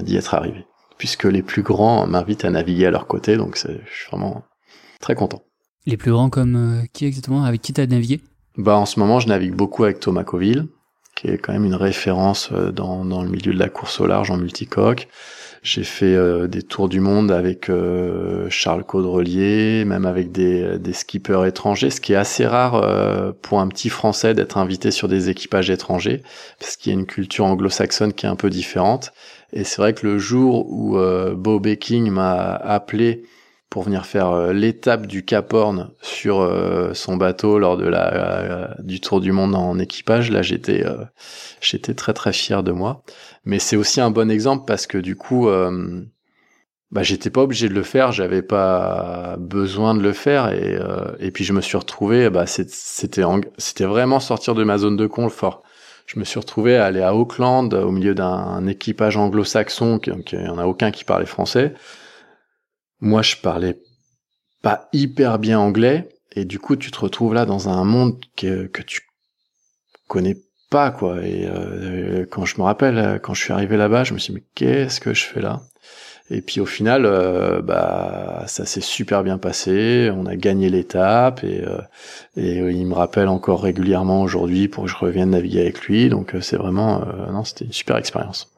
[0.03, 0.65] d'y être arrivé,
[1.03, 4.45] puisque les plus grands m'invitent à naviguer à leur côté, donc je suis vraiment
[5.01, 5.43] très content.
[5.85, 7.43] Les plus grands comme euh, qui exactement?
[7.43, 8.21] Avec qui t'as navigué?
[8.55, 10.67] Bah en ce moment, je navigue beaucoup avec Thomas Coville,
[11.17, 14.07] qui est quand même une référence euh, dans, dans le milieu de la course au
[14.07, 15.09] large en multicoque.
[15.63, 20.91] J'ai fait euh, des tours du monde avec euh, Charles Caudrelier, même avec des, des,
[20.91, 25.07] skippers étrangers, ce qui est assez rare euh, pour un petit Français d'être invité sur
[25.07, 26.21] des équipages étrangers,
[26.59, 29.13] parce qu'il y a une culture anglo-saxonne qui est un peu différente.
[29.53, 30.97] Et c'est vrai que le jour où
[31.35, 33.23] Bob Baking m'a appelé
[33.73, 38.13] pour venir faire euh, l'étape du Cap Horn sur euh, son bateau lors de la
[38.13, 40.29] euh, du tour du monde en équipage.
[40.29, 40.85] Là, j'étais
[41.59, 43.01] j'étais très très fier de moi.
[43.45, 45.49] Mais c'est aussi un bon exemple parce que du coup,
[46.91, 50.77] bah j'étais pas obligé de le faire, j'avais pas besoin de le faire et
[51.19, 52.71] et puis je me suis retrouvé, bah c'était
[53.57, 55.63] c'était vraiment sortir de ma zone de confort.
[56.05, 60.37] Je me suis retrouvé à aller à Auckland au milieu d'un équipage anglo-saxon, qui, qui
[60.37, 61.73] en a aucun qui parlait français.
[62.99, 63.79] Moi, je parlais
[64.61, 68.67] pas hyper bien anglais, et du coup, tu te retrouves là dans un monde que,
[68.67, 69.01] que tu
[70.07, 70.37] connais
[70.69, 71.25] pas, quoi.
[71.25, 74.39] Et euh, quand je me rappelle, quand je suis arrivé là-bas, je me suis dit,
[74.39, 75.61] mais qu'est-ce que je fais là?
[76.29, 80.09] Et puis au final, euh, bah, ça s'est super bien passé.
[80.15, 81.81] On a gagné l'étape, et, euh,
[82.37, 86.09] et il me rappelle encore régulièrement aujourd'hui pour que je revienne naviguer avec lui.
[86.09, 88.53] Donc c'est vraiment, non, c'était une super expérience.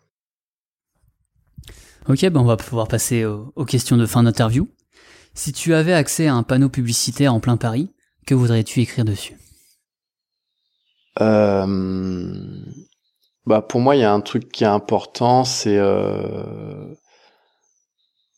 [2.07, 4.67] Ok, ben on va pouvoir passer aux, questions de fin d'interview.
[5.33, 7.89] Si tu avais accès à un panneau publicitaire en plein Paris,
[8.27, 9.37] que voudrais-tu écrire dessus?
[11.19, 11.65] Euh,
[13.47, 15.77] bah Pour moi, il y a un truc qui est important, c'est...
[15.77, 16.93] Euh,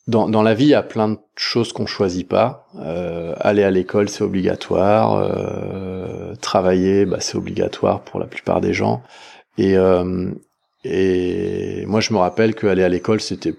[0.08, 2.68] dans, dans la vie, il y a plein de choses qu'on choisit pas.
[2.80, 5.16] Euh, aller à l'école, c'est obligatoire.
[5.16, 9.04] Euh, travailler, bah, c'est obligatoire pour la plupart des gens.
[9.58, 10.32] Et, euh,
[10.84, 13.56] et moi, je me rappelle qu'aller à l'école, c'était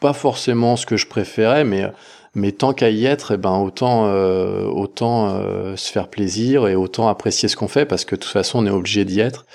[0.00, 1.90] pas forcément ce que je préférais, mais
[2.34, 6.74] mais tant qu'à y être, eh ben autant euh, autant euh, se faire plaisir et
[6.76, 9.46] autant apprécier ce qu'on fait parce que de toute façon on est obligé d'y être.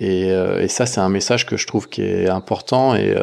[0.00, 2.94] Et, euh, et ça c'est un message que je trouve qui est important.
[2.94, 3.14] Et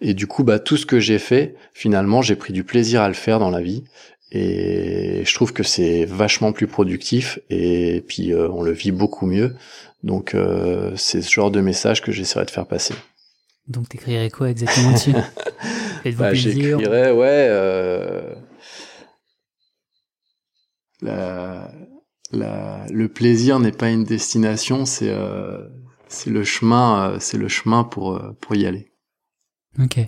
[0.00, 3.08] et du coup bah tout ce que j'ai fait finalement j'ai pris du plaisir à
[3.08, 3.84] le faire dans la vie.
[4.32, 7.38] Et je trouve que c'est vachement plus productif.
[7.50, 9.54] Et puis on le vit beaucoup mieux.
[10.02, 12.94] Donc euh, c'est ce genre de message que j'essaierai de faire passer.
[13.68, 15.12] Donc t'écrirais quoi exactement dessus?
[16.16, 18.32] Bah, J'écrirais, ouais, euh,
[21.02, 21.70] la,
[22.32, 25.58] la, le plaisir n'est pas une destination, c'est euh,
[26.10, 28.92] c'est le chemin, euh, c'est le chemin pour euh, pour y aller.
[29.78, 29.98] Ok.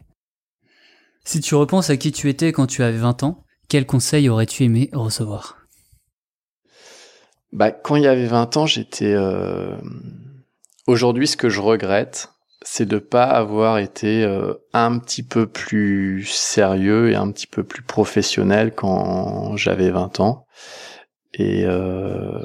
[1.25, 4.65] Si tu repenses à qui tu étais quand tu avais 20 ans, quel conseil aurais-tu
[4.65, 5.59] aimé recevoir?
[7.53, 9.15] Bah, quand il y avait 20 ans, j'étais.
[9.15, 9.77] Euh...
[10.89, 12.31] Aujourd'hui, ce que je regrette,
[12.63, 17.63] c'est de pas avoir été euh, un petit peu plus sérieux et un petit peu
[17.63, 20.47] plus professionnel quand j'avais 20 ans.
[21.35, 22.41] Et euh...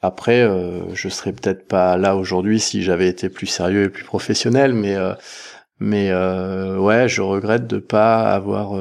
[0.00, 4.04] après, euh, je serais peut-être pas là aujourd'hui si j'avais été plus sérieux et plus
[4.04, 5.14] professionnel, mais euh,
[5.80, 8.74] mais euh, ouais, je regrette de pas avoir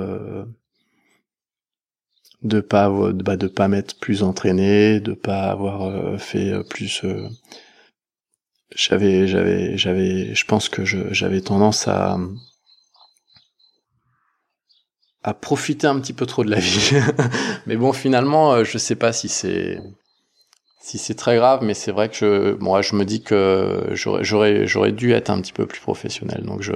[2.44, 7.04] de pas bah, de pas m'être plus entraîné, de pas avoir euh, fait euh, plus.
[7.04, 7.28] Euh,
[8.76, 12.18] j'avais j'avais j'avais, je pense que j'avais tendance à
[15.24, 16.92] à profiter un petit peu trop de la vie.
[17.66, 19.80] Mais bon, finalement, je sais pas si c'est
[20.88, 24.92] si c'est très grave, mais c'est vrai que je, moi, je me dis que j'aurais,
[24.94, 26.44] dû être un petit peu plus professionnel.
[26.46, 26.72] Donc, je,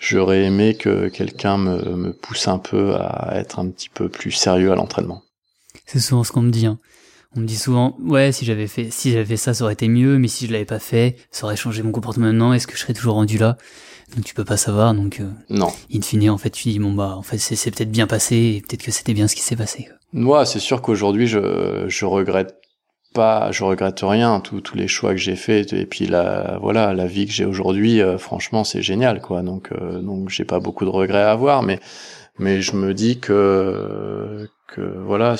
[0.00, 4.32] j'aurais aimé que quelqu'un me, me pousse un peu à être un petit peu plus
[4.32, 5.22] sérieux à l'entraînement.
[5.86, 6.66] C'est souvent ce qu'on me dit.
[6.66, 6.80] Hein.
[7.36, 9.86] On me dit souvent, ouais, si j'avais fait, si j'avais fait ça, ça aurait été
[9.86, 12.52] mieux, mais si je l'avais pas fait, ça aurait changé mon comportement maintenant.
[12.52, 13.56] Est-ce que je serais toujours rendu là?
[14.16, 14.92] Donc tu peux pas savoir.
[14.92, 15.68] Donc euh, non.
[15.94, 18.64] In fine, en fait, tu dis bon bah, en fait, c'est, peut-être bien passé, et
[18.66, 19.88] peut-être que c'était bien ce qui s'est passé.
[20.12, 22.56] Moi, c'est sûr qu'aujourd'hui, je, je regrette
[23.50, 27.26] je regrette rien, tous les choix que j'ai faits et puis la voilà la vie
[27.26, 29.42] que j'ai aujourd'hui, euh, franchement c'est génial quoi.
[29.42, 31.80] Donc euh, donc j'ai pas beaucoup de regrets à avoir, mais
[32.38, 35.36] mais je me dis que voilà,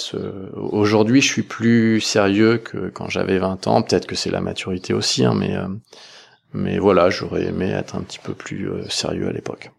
[0.55, 3.83] aujourd'hui je suis plus sérieux que quand j'avais 20 ans.
[3.83, 5.69] Peut-être que c'est la maturité aussi, hein, mais euh,
[6.55, 9.73] mais voilà, j'aurais aimé être un petit peu plus sérieux à l'époque.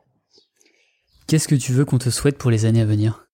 [1.27, 3.26] Qu'est-ce que tu veux qu'on te souhaite pour les années à venir?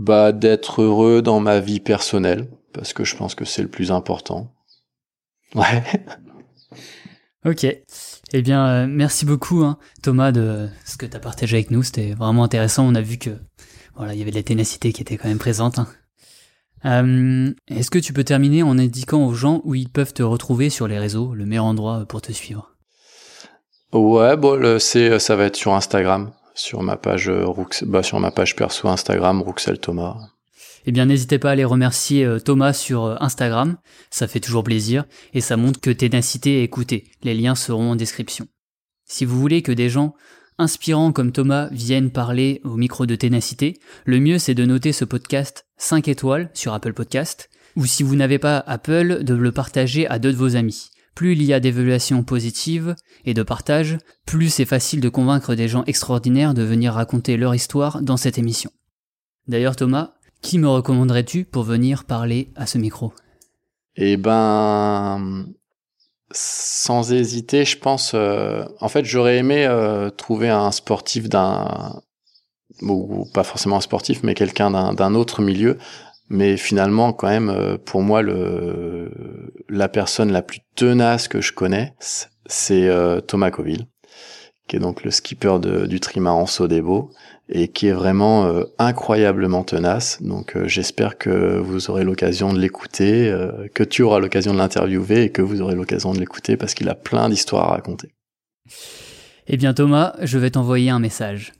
[0.00, 3.92] Bah d'être heureux dans ma vie personnelle parce que je pense que c'est le plus
[3.92, 4.50] important.
[5.54, 5.82] Ouais.
[7.44, 7.66] ok.
[8.32, 11.82] Eh bien, euh, merci beaucoup, hein, Thomas, de ce que tu as partagé avec nous.
[11.82, 12.86] C'était vraiment intéressant.
[12.86, 13.28] On a vu que
[13.94, 15.78] voilà, il y avait de la ténacité qui était quand même présente.
[15.78, 15.88] Hein.
[16.86, 20.70] Euh, Est-ce que tu peux terminer en indiquant aux gens où ils peuvent te retrouver
[20.70, 22.74] sur les réseaux, le meilleur endroit pour te suivre?
[23.92, 27.46] Ouais, bon, c'est, ça va être sur Instagram, sur ma page euh,
[27.82, 30.16] bah, sur ma page perso Instagram, Rouxel Thomas.
[30.86, 33.76] Eh bien, n'hésitez pas à aller remercier euh, Thomas sur euh, Instagram,
[34.10, 37.04] ça fait toujours plaisir, et ça montre que Ténacité est écouté.
[37.22, 38.48] Les liens seront en description.
[39.04, 40.14] Si vous voulez que des gens
[40.58, 45.04] inspirants comme Thomas viennent parler au micro de Ténacité, le mieux c'est de noter ce
[45.04, 50.06] podcast 5 étoiles sur Apple Podcast, ou si vous n'avez pas Apple, de le partager
[50.06, 50.90] à deux de vos amis.
[51.20, 52.94] Plus il y a d'évaluations positives
[53.26, 57.54] et de partage, plus c'est facile de convaincre des gens extraordinaires de venir raconter leur
[57.54, 58.70] histoire dans cette émission.
[59.46, 63.12] D'ailleurs Thomas, qui me recommanderais-tu pour venir parler à ce micro?
[63.96, 65.44] Eh ben,
[66.30, 68.12] sans hésiter, je pense.
[68.14, 72.00] Euh, en fait, j'aurais aimé euh, trouver un sportif d'un,
[72.80, 75.76] ou pas forcément un sportif, mais quelqu'un d'un autre milieu.
[76.30, 78.22] Mais finalement, quand même, euh, pour moi,
[79.68, 81.94] la personne la plus tenace que je connais,
[82.46, 82.88] c'est
[83.26, 83.86] Thomas Coville,
[84.68, 87.10] qui est donc le skipper de, du trimaran Sodebo
[87.50, 90.22] et qui est vraiment euh, incroyablement tenace.
[90.22, 94.58] Donc euh, j'espère que vous aurez l'occasion de l'écouter, euh, que tu auras l'occasion de
[94.58, 98.12] l'interviewer et que vous aurez l'occasion de l'écouter parce qu'il a plein d'histoires à raconter.
[99.48, 101.52] Eh bien Thomas, je vais t'envoyer un message.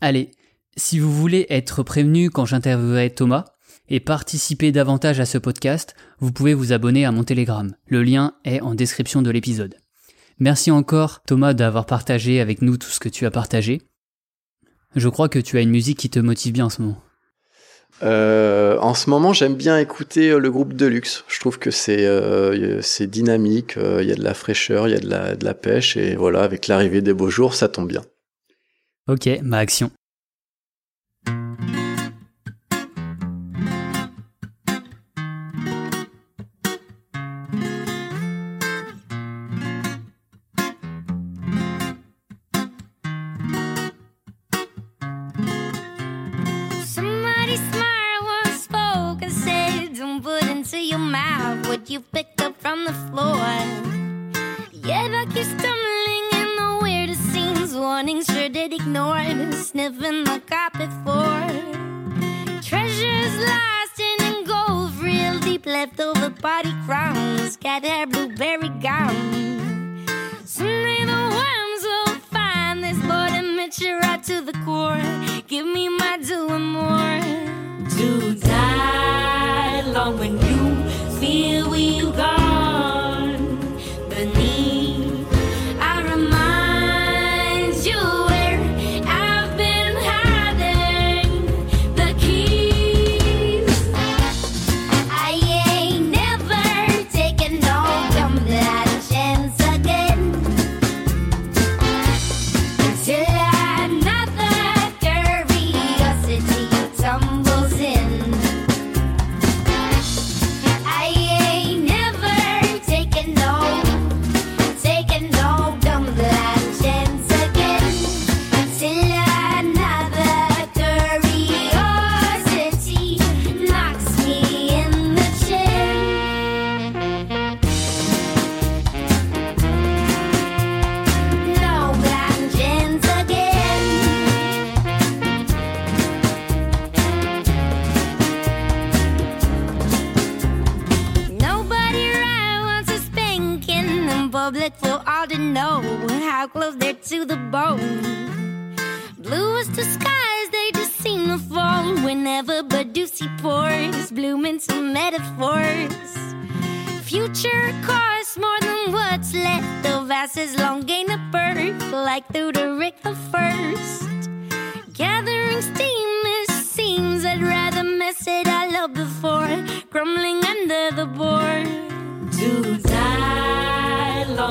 [0.00, 0.32] Allez,
[0.76, 3.44] si vous voulez être prévenu quand j'interviewerai Thomas
[3.90, 7.74] et participer davantage à ce podcast, vous pouvez vous abonner à mon Telegram.
[7.88, 9.74] Le lien est en description de l'épisode.
[10.38, 13.82] Merci encore Thomas d'avoir partagé avec nous tout ce que tu as partagé.
[14.96, 17.02] Je crois que tu as une musique qui te motive bien en ce moment.
[18.02, 21.24] Euh, en ce moment, j'aime bien écouter euh, le groupe Deluxe.
[21.28, 24.96] Je trouve que c'est euh, c'est dynamique, il y a de la fraîcheur, il y
[24.96, 27.88] a de la, de la pêche, et voilà, avec l'arrivée des beaux jours, ça tombe
[27.88, 28.02] bien.
[29.06, 29.90] Ok, ma action.
[51.90, 52.29] you've been.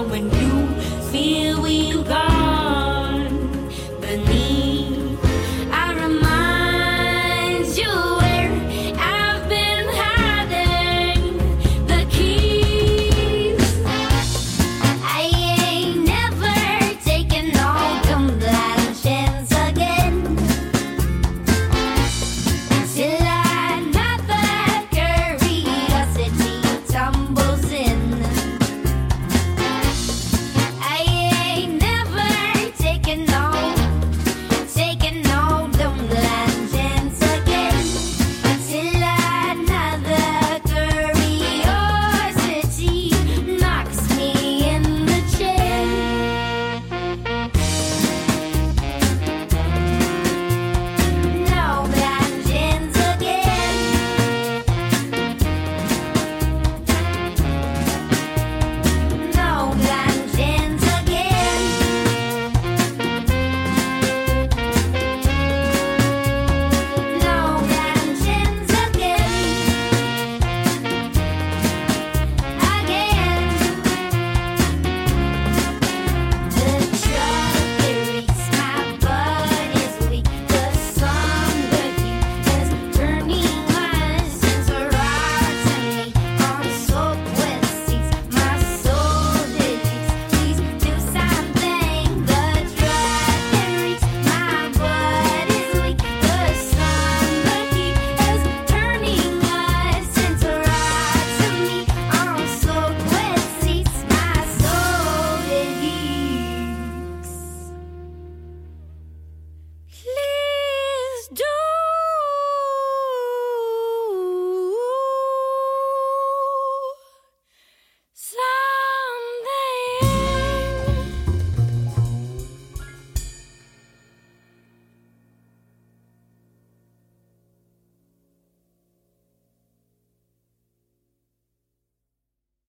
[0.03, 0.81] when you
[1.11, 2.28] feel you got.